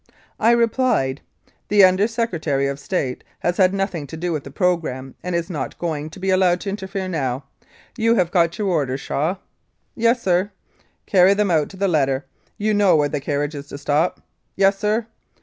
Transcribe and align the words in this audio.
I 0.39 0.49
replied, 0.49 1.21
"The 1.67 1.83
Under 1.83 2.07
Secretary 2.07 2.65
of 2.65 2.79
State 2.79 3.23
has 3.41 3.57
had 3.57 3.71
nothing 3.71 4.07
to 4.07 4.17
do 4.17 4.33
with 4.33 4.43
the 4.43 4.49
programme, 4.49 5.13
and 5.21 5.35
is 5.35 5.47
not 5.47 5.77
going 5.77 6.09
to 6.09 6.19
be 6.19 6.31
allowed 6.31 6.59
to 6.61 6.71
interfere 6.71 7.07
now. 7.07 7.43
You 7.95 8.15
have 8.15 8.31
got 8.31 8.57
your 8.57 8.69
orders, 8.69 8.99
Shaw?" 8.99 9.35
"Yes, 9.93 10.19
sir." 10.23 10.49
"Carry 11.05 11.35
them 11.35 11.51
out 11.51 11.69
to 11.69 11.77
the 11.77 11.87
letter 11.87 12.25
you 12.57 12.73
know 12.73 12.95
where 12.95 13.09
the 13.09 13.19
carriage 13.21 13.53
is 13.53 13.67
to 13.67 13.77
stop?" 13.77 14.19
"Yes, 14.55 14.79
sir." 14.79 15.05